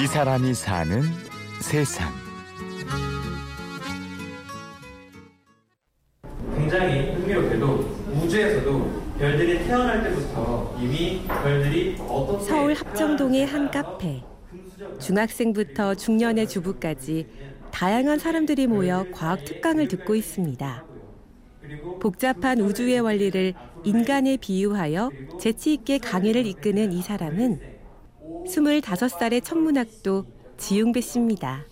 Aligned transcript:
이 0.00 0.06
사람이 0.06 0.54
사는 0.54 1.02
세상. 1.60 2.08
굉장히 6.54 7.14
흥미롭게도 7.14 7.66
우주에서도 8.14 9.02
별들이 9.18 9.64
태어날 9.64 10.04
때부터 10.04 10.76
이미 10.80 11.26
별들이 11.26 11.96
어떻게 11.98 12.44
서울 12.44 12.74
합정동의 12.74 13.44
한 13.46 13.68
카페. 13.72 14.22
중학생부터 15.00 15.96
중년의 15.96 16.46
주부까지 16.46 17.26
다양한 17.72 18.20
사람들이 18.20 18.68
모여 18.68 19.04
과학 19.12 19.44
특강을 19.44 19.88
듣고 19.88 20.14
있습니다. 20.14 20.84
복잡한 22.00 22.60
우주의 22.60 23.00
원리를 23.00 23.52
인간에 23.82 24.36
비유하여 24.36 25.10
재치 25.40 25.72
있게 25.74 25.98
강의를 25.98 26.46
이끄는 26.46 26.92
이 26.92 27.02
사람은 27.02 27.77
25살의 28.28 29.42
천문학도 29.42 30.24
지웅배 30.58 31.00
씨입니다. 31.00 31.64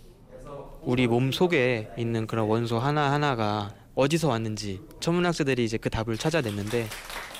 우리 0.82 1.06
몸 1.06 1.32
속에 1.32 1.90
있는 1.98 2.26
그런 2.26 2.46
원소 2.48 2.78
하나하나가 2.78 3.70
어디서 3.94 4.28
왔는지 4.28 4.80
천문학자들이 5.00 5.64
이제 5.64 5.76
그 5.78 5.90
답을 5.90 6.16
찾아냈는데 6.16 6.86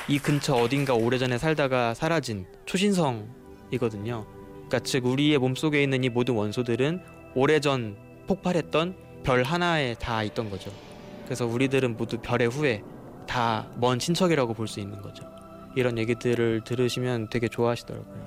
이 0.09 0.19
근처 0.19 0.55
어딘가 0.55 0.95
오래전에 0.95 1.39
살다가 1.39 1.95
사라진 1.95 2.47
초신성이거든요. 2.67 4.27
그러니까 4.55 4.79
즉 4.81 5.07
우리의 5.07 5.39
몸 5.39 5.55
속에 5.55 5.83
있는 5.83 6.05
이 6.05 6.09
모든 6.09 6.35
원소들은 6.35 7.01
오래전 7.35 7.97
폭발했던 8.27 8.97
별 9.23 9.43
하나에 9.45 9.95
다 9.95 10.23
있던 10.25 10.51
거죠. 10.51 10.71
그래서 11.25 11.47
우리들은 11.47 11.97
모두 11.97 12.19
별의 12.19 12.49
후에 12.49 12.83
다 13.27 13.67
먼 13.81 13.99
친척이라고 13.99 14.55
볼 14.55 14.69
수 14.69 14.81
있는 14.81 15.01
거죠. 15.03 15.25
이런 15.75 15.99
얘기들을 15.99 16.63
들으시면 16.65 17.29
되게 17.31 17.49
좋아하시더라고요. 17.49 18.26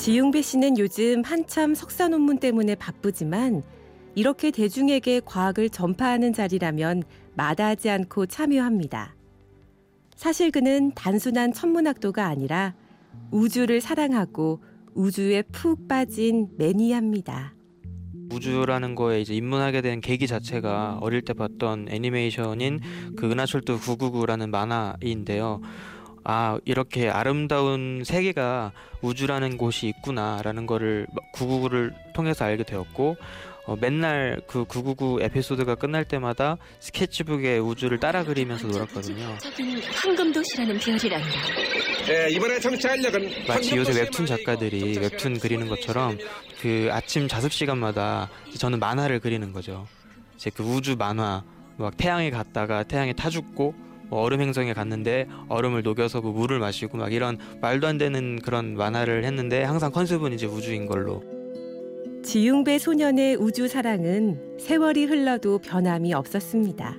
지웅배 0.00 0.40
씨는 0.40 0.78
요즘 0.78 1.20
한참 1.22 1.74
석사 1.74 2.08
논문 2.08 2.38
때문에 2.38 2.74
바쁘지만 2.74 3.62
이렇게 4.14 4.50
대중에게 4.50 5.20
과학을 5.26 5.68
전파하는 5.68 6.32
자리라면 6.32 7.02
마다하지 7.34 7.90
않고 7.90 8.24
참여합니다. 8.24 9.14
사실 10.16 10.52
그는 10.52 10.92
단순한 10.94 11.52
천문학도가 11.52 12.24
아니라 12.24 12.74
우주를 13.30 13.82
사랑하고 13.82 14.62
우주에 14.94 15.42
푹 15.42 15.86
빠진 15.86 16.48
매니아입니다. 16.56 17.52
우주라는 18.32 18.94
거에 18.94 19.20
이제 19.20 19.34
입문하게 19.34 19.82
된 19.82 20.00
계기 20.00 20.26
자체가 20.26 20.96
어릴 21.02 21.20
때 21.20 21.34
봤던 21.34 21.88
애니메이션인 21.90 22.80
그 23.16 23.30
은하철도 23.30 23.76
999라는 23.76 24.48
만화인데요. 24.48 25.60
아 26.24 26.58
이렇게 26.64 27.08
아름다운 27.08 28.02
세계가 28.04 28.72
우주라는 29.00 29.56
곳이 29.56 29.88
있구나라는 29.88 30.66
거를 30.66 31.06
999를 31.34 31.92
통해서 32.12 32.44
알게 32.44 32.64
되었고 32.64 33.16
어, 33.66 33.76
맨날 33.80 34.40
그 34.46 34.64
999 34.64 35.20
에피소드가 35.22 35.76
끝날 35.76 36.04
때마다 36.04 36.56
스케치북에 36.80 37.58
우주를 37.58 38.00
따라 38.00 38.24
그리면서 38.24 38.66
놀았거든요. 38.66 39.38
저기는 39.38 39.80
황금도시라는 39.82 40.78
별이란다. 40.78 41.28
네, 42.06 42.30
이번에 42.30 42.58
정치할 42.58 43.04
역은 43.04 43.30
마치 43.46 43.76
요새 43.76 44.00
웹툰 44.00 44.26
작가들이 44.26 44.98
웹툰 44.98 45.38
그리는 45.38 45.68
것처럼 45.68 46.18
그 46.60 46.88
아침 46.90 47.28
자습 47.28 47.52
시간마다 47.52 48.28
저는 48.58 48.80
만화를 48.80 49.20
그리는 49.20 49.52
거죠. 49.52 49.86
이제 50.34 50.50
그 50.50 50.62
우주 50.62 50.96
만화 50.96 51.44
막 51.76 51.96
태양에 51.96 52.30
갔다가 52.30 52.82
태양에 52.82 53.12
타 53.12 53.30
죽고 53.30 53.74
뭐 54.10 54.22
얼음 54.22 54.40
행성에 54.40 54.72
갔는데 54.72 55.26
얼음을 55.48 55.82
녹여서 55.82 56.20
뭐 56.20 56.32
물을 56.32 56.58
마시고 56.58 56.98
막 56.98 57.12
이런 57.12 57.38
말도 57.60 57.86
안 57.86 57.96
되는 57.96 58.38
그런 58.40 58.74
만화를 58.74 59.24
했는데 59.24 59.62
항상 59.62 59.92
컨셉은 59.92 60.32
이제 60.32 60.46
우주인 60.46 60.86
걸로. 60.86 61.22
지웅배 62.22 62.78
소년의 62.78 63.36
우주 63.36 63.66
사랑은 63.66 64.58
세월이 64.58 65.06
흘러도 65.06 65.58
변함이 65.60 66.12
없었습니다. 66.12 66.96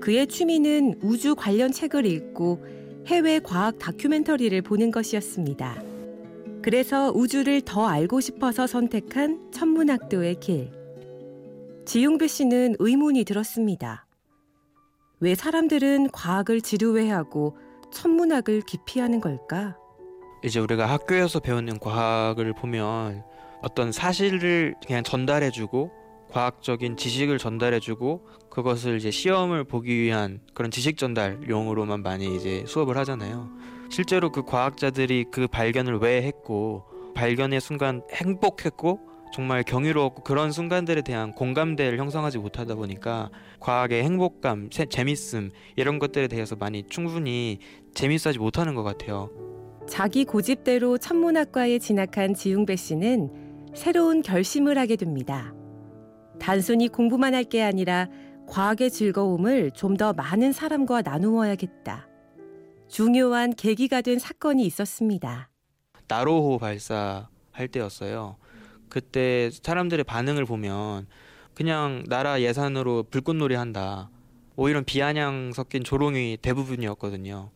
그의 0.00 0.26
취미는 0.26 0.96
우주 1.00 1.34
관련 1.34 1.72
책을 1.72 2.04
읽고 2.04 2.62
해외 3.06 3.38
과학 3.38 3.78
다큐멘터리를 3.78 4.60
보는 4.62 4.90
것이었습니다. 4.90 5.82
그래서 6.62 7.12
우주를 7.14 7.62
더 7.62 7.86
알고 7.86 8.20
싶어서 8.20 8.66
선택한 8.66 9.50
천문학도의 9.52 10.40
길. 10.40 10.70
지용배 11.84 12.26
씨는 12.26 12.76
의문이 12.78 13.24
들었습니다. 13.24 14.06
왜 15.24 15.34
사람들은 15.34 16.10
과학을 16.10 16.60
지루해하고 16.60 17.56
천문학을 17.90 18.60
기피하는 18.60 19.22
걸까? 19.22 19.74
이제 20.44 20.60
우리가 20.60 20.84
학교에서 20.84 21.40
배우는 21.40 21.78
과학을 21.78 22.52
보면 22.52 23.24
어떤 23.62 23.90
사실을 23.90 24.74
그냥 24.86 25.02
전달해주고 25.02 25.90
과학적인 26.30 26.98
지식을 26.98 27.38
전달해주고 27.38 28.28
그것을 28.50 28.98
이제 28.98 29.10
시험을 29.10 29.64
보기 29.64 29.98
위한 29.98 30.40
그런 30.52 30.70
지식 30.70 30.98
전달용으로만 30.98 32.02
많이 32.02 32.36
이제 32.36 32.62
수업을 32.66 32.98
하잖아요. 32.98 33.48
실제로 33.88 34.30
그 34.30 34.42
과학자들이 34.42 35.24
그 35.30 35.46
발견을 35.46 36.00
왜 36.00 36.20
했고 36.20 36.84
발견의 37.14 37.62
순간 37.62 38.02
행복했고 38.12 39.13
정말 39.34 39.64
경이로웠고 39.64 40.22
그런 40.22 40.52
순간들에 40.52 41.02
대한 41.02 41.32
공감대를 41.32 41.98
형성하지 41.98 42.38
못하다 42.38 42.76
보니까 42.76 43.30
과학의 43.58 44.04
행복감, 44.04 44.70
재밌음 44.70 45.50
이런 45.74 45.98
것들에 45.98 46.28
대해서 46.28 46.54
많이 46.54 46.84
충분히 46.84 47.58
재밌어하지 47.94 48.38
못하는 48.38 48.76
것 48.76 48.84
같아요. 48.84 49.30
자기 49.88 50.24
고집대로 50.24 50.98
천문학과에 50.98 51.80
진학한 51.80 52.32
지웅배 52.32 52.76
씨는 52.76 53.72
새로운 53.74 54.22
결심을 54.22 54.78
하게 54.78 54.94
됩니다. 54.94 55.52
단순히 56.38 56.86
공부만 56.86 57.34
할 57.34 57.42
게 57.42 57.60
아니라 57.60 58.06
과학의 58.46 58.92
즐거움을 58.92 59.72
좀 59.72 59.96
더 59.96 60.12
많은 60.12 60.52
사람과 60.52 61.02
나누어야겠다. 61.02 62.06
중요한 62.86 63.52
계기가 63.52 64.00
된 64.00 64.20
사건이 64.20 64.64
있었습니다. 64.64 65.50
나로호 66.06 66.58
발사할 66.58 67.66
때였어요. 67.72 68.36
그때 68.88 69.50
사람들의 69.50 70.04
반응을 70.04 70.44
보면 70.44 71.06
그냥 71.54 72.04
나라 72.08 72.40
예산으로 72.40 73.04
불꽃놀이 73.04 73.54
한다. 73.54 74.10
뭐 74.56 74.68
이런 74.68 74.84
비아냥 74.84 75.52
섞인 75.52 75.82
조롱이 75.84 76.38
대부분이었거든요. 76.42 77.50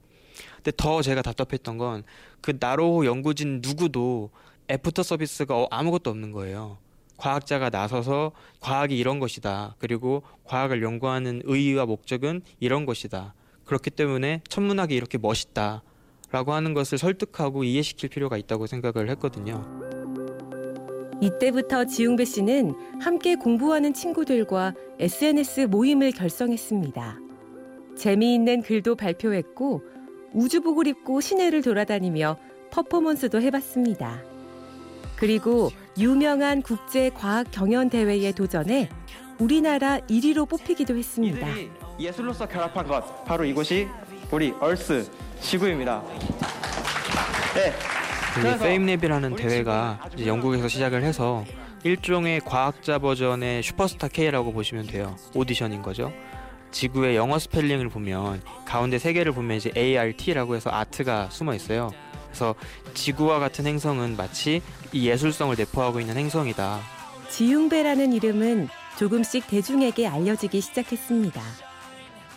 근데 0.57 0.73
더 0.77 1.03
제가 1.03 1.23
답답했던 1.23 1.79
건 1.79 2.05
그 2.41 2.57
나로호 2.59 3.07
연구진 3.07 3.61
누구도 3.63 4.31
애프터 4.71 5.03
서비스가 5.03 5.67
아무것도 5.71 6.11
없는 6.11 6.33
거예요. 6.33 6.79
과학자가 7.17 7.71
나서서 7.71 8.33
과학이 8.61 8.97
이런 8.97 9.19
것이다. 9.19 9.75
그리고 9.79 10.23
과학을 10.45 10.83
연구하는 10.83 11.43
의의와 11.45 11.87
목적은 11.87 12.43
이런 12.61 12.87
것이다. 12.87 13.35
그렇기 13.65 13.91
때문에 13.91 14.43
천문학이 14.49 14.95
이렇게 14.95 15.19
멋있다. 15.19 15.83
라고 16.31 16.53
하는 16.53 16.75
것을 16.75 16.99
설득하고 16.99 17.65
이해시킬 17.65 18.11
필요가 18.11 18.37
있다고 18.37 18.67
생각을 18.67 19.09
했거든요. 19.11 19.88
이때부터 21.21 21.85
지웅배 21.85 22.25
씨는 22.25 22.75
함께 23.01 23.35
공부하는 23.35 23.93
친구들과 23.93 24.75
SNS 24.99 25.63
모임을 25.63 26.13
결성했습니다. 26.13 27.19
재미있는 27.97 28.63
글도 28.63 28.95
발표했고 28.95 29.83
우주복을 30.33 30.87
입고 30.87 31.21
시내를 31.21 31.63
돌아다니며 31.63 32.37
퍼포먼스도 32.71 33.41
해봤습니다. 33.41 34.23
그리고 35.17 35.71
유명한 35.99 36.63
국제 36.63 37.11
과학 37.11 37.51
경연 37.51 37.91
대회에 37.91 38.31
도전해 38.33 38.89
우리나라 39.41 39.99
1위로 40.01 40.49
뽑히기도 40.49 40.97
했습니다. 40.97 41.47
예술로서 41.99 42.47
결합한 42.47 42.87
것 42.87 43.25
바로 43.25 43.45
이곳이 43.45 43.89
우리 44.31 44.53
Earth 44.61 45.09
지구입니다. 45.41 46.03
네. 47.55 47.98
이 48.37 48.41
FameLab이라는 48.41 49.37
대회가 49.37 50.01
영국에서 50.25 50.69
시작을 50.69 51.03
해서 51.03 51.45
일종의 51.85 52.41
과학자 52.45 52.99
버전의 52.99 53.63
슈퍼스타 53.63 54.09
K라고 54.09 54.53
보시면 54.53 54.87
돼요. 54.87 55.17
오디션인 55.35 55.83
거죠. 55.83 56.13
지구의 56.71 57.17
영어 57.17 57.39
스펠링을 57.39 57.89
보면 57.89 58.43
가운데 58.67 58.99
세 58.99 59.13
개를 59.13 59.33
보면 59.33 59.57
이제 59.57 59.73
ART라고 59.77 60.55
해서 60.55 60.71
art가 60.71 61.29
숨어 61.31 61.55
있어요. 61.55 61.91
그래서 62.27 62.55
지구와 62.95 63.39
같은 63.39 63.67
행성은 63.67 64.17
마치 64.17 64.61
이 64.93 65.09
예술성을 65.09 65.57
내포하고 65.57 66.01
있는 66.01 66.17
행성이다. 66.17 66.81
지웅배라는 67.31 68.13
이름은 68.13 68.69
조금씩 68.99 69.47
대중에게 69.49 70.07
알려지기 70.07 70.61
시작했습니다. 70.61 71.41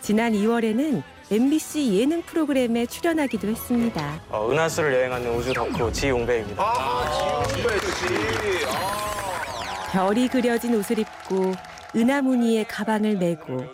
지난 0.00 0.32
2월에는 0.32 1.02
MBC 1.32 1.98
예능 1.98 2.20
프로그램에 2.20 2.84
출연하기도 2.84 3.48
했습니다. 3.48 4.20
어, 4.28 4.50
은하수를 4.50 4.92
여행하는 4.92 5.34
우주 5.34 5.54
덕후 5.54 5.90
지용배입니다. 5.90 6.62
아, 6.62 7.42
지용배 7.48 7.78
씨. 7.78 8.66
아. 8.66 9.90
별이 9.90 10.28
그려진 10.28 10.74
옷을 10.74 10.98
입고 10.98 11.54
은하무늬의 11.96 12.66
가방을 12.68 13.16
메고 13.16 13.64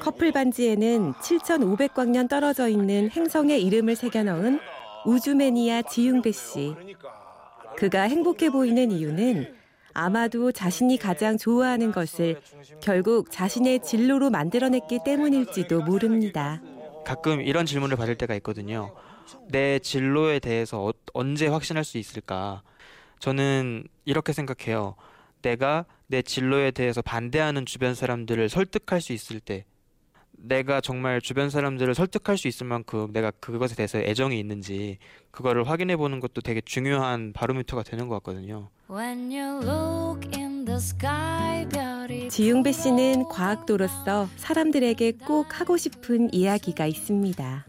커플 0.00 0.32
반지에는 0.32 1.12
7,500광년 1.12 2.30
떨어져 2.30 2.68
있는 2.68 3.10
행성의 3.10 3.62
이름을 3.66 3.94
새겨 3.94 4.22
넣은 4.22 4.58
우주 5.04 5.34
매니아 5.34 5.82
지웅배 5.82 6.32
씨. 6.32 6.74
그가 7.76 8.02
행복해 8.02 8.48
보이는 8.48 8.90
이유는 8.90 9.61
아마도 9.94 10.52
자신이 10.52 10.96
가장 10.98 11.36
좋아하는 11.38 11.92
것을 11.92 12.40
결국 12.80 13.30
자신의 13.30 13.80
진로로 13.82 14.30
만들어냈기 14.30 15.00
때문일지도 15.04 15.82
모릅니다. 15.82 16.60
가끔 17.04 17.40
이런 17.40 17.66
질문을 17.66 17.96
받을 17.96 18.16
때가 18.16 18.34
있거든요. 18.36 18.94
내 19.48 19.78
진로에 19.78 20.38
대해서 20.38 20.84
어- 20.86 20.92
언제 21.14 21.46
확신할 21.46 21.84
수 21.84 21.98
있을까? 21.98 22.62
저는 23.18 23.84
이렇게 24.04 24.32
생각해요. 24.32 24.94
내가 25.42 25.84
내 26.06 26.22
진로에 26.22 26.70
대해서 26.70 27.02
반대하는 27.02 27.66
주변 27.66 27.94
사람들을 27.94 28.48
설득할 28.48 29.00
수 29.00 29.12
있을 29.12 29.40
때, 29.40 29.64
내가 30.44 30.80
정말 30.80 31.20
주변 31.20 31.50
사람들을 31.50 31.94
설득할 31.94 32.36
수 32.36 32.48
있을 32.48 32.66
만큼 32.66 33.12
내가 33.12 33.30
그것에 33.30 33.76
대해서 33.76 33.98
애정이 33.98 34.38
있는지 34.38 34.98
그거를 35.30 35.68
확인해 35.68 35.96
보는 35.96 36.20
것도 36.20 36.40
되게 36.40 36.60
중요한 36.60 37.32
바로미터가 37.32 37.84
되는 37.84 38.08
것 38.08 38.16
같거든요. 38.16 38.68
When 38.90 39.30
you 39.30 39.62
look 39.62 40.28
in 40.36 40.64
the 40.64 40.76
sky, 40.76 41.66
별이 41.68 42.28
지웅배 42.28 42.72
씨는 42.72 43.28
과학도로서 43.28 44.28
사람들에게 44.36 45.12
꼭 45.24 45.60
하고 45.60 45.76
싶은 45.76 46.32
이야기가 46.34 46.86
있습니다. 46.86 47.66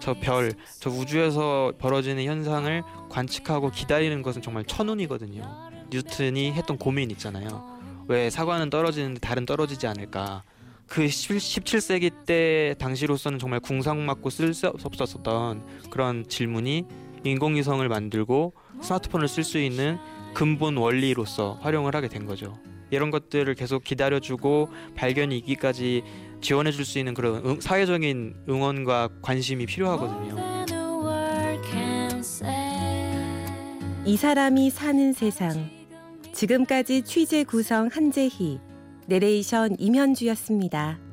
저 0.00 0.14
별, 0.14 0.52
저 0.78 0.90
우주에서 0.90 1.72
벌어지는 1.78 2.24
현상을 2.24 2.82
관측하고 3.08 3.70
기다리는 3.70 4.22
것은 4.22 4.42
정말 4.42 4.64
천운이거든요. 4.64 5.42
뉴턴이 5.90 6.52
했던 6.52 6.76
고민 6.76 7.10
있잖아요. 7.12 7.80
왜 8.06 8.28
사과는 8.28 8.70
떨어지는데 8.70 9.20
달은 9.20 9.46
떨어지지 9.46 9.86
않을까? 9.86 10.42
그 10.90 11.04
17세기 11.06 12.26
때 12.26 12.74
당시로서는 12.80 13.38
정말 13.38 13.60
궁상맞고 13.60 14.28
쓸수 14.28 14.66
없었던 14.82 15.62
그런 15.88 16.26
질문이 16.26 16.84
인공위성을 17.22 17.88
만들고 17.88 18.54
스마트폰을 18.82 19.28
쓸 19.28 19.44
수 19.44 19.58
있는 19.58 19.98
근본 20.34 20.76
원리로서 20.76 21.58
활용을 21.62 21.94
하게 21.94 22.08
된 22.08 22.26
거죠. 22.26 22.58
이런 22.90 23.12
것들을 23.12 23.54
계속 23.54 23.84
기다려주고 23.84 24.68
발견이 24.96 25.38
있기까지 25.38 26.02
지원해 26.40 26.72
줄 26.72 26.84
수 26.84 26.98
있는 26.98 27.14
그런 27.14 27.40
응- 27.46 27.60
사회적인 27.60 28.34
응원과 28.48 29.10
관심이 29.22 29.66
필요하거든요. 29.66 30.34
이 34.04 34.16
사람이 34.16 34.70
사는 34.70 35.12
세상. 35.12 35.70
지금까지 36.32 37.02
취재 37.02 37.44
구성 37.44 37.88
한재희, 37.92 38.58
내레이션 39.10 39.74
임현주였습니다. 39.80 41.09